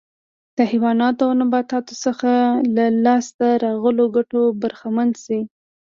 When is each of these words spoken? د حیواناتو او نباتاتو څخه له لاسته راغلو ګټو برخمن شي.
د 0.57 0.59
حیواناتو 0.71 1.21
او 1.27 1.33
نباتاتو 1.41 1.93
څخه 2.05 2.31
له 2.75 2.85
لاسته 3.05 3.47
راغلو 3.65 4.05
ګټو 4.15 4.41
برخمن 4.61 5.09
شي. 5.23 5.39